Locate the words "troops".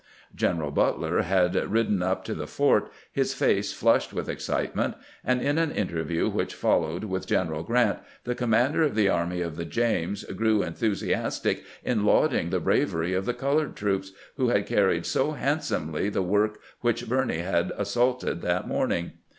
13.75-14.11